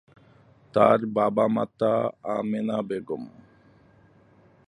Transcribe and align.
তার 0.73 0.99
বাবা 1.15 1.45
মাতা 1.47 1.93
আমেনা 2.35 2.77
বেগম। 2.81 3.23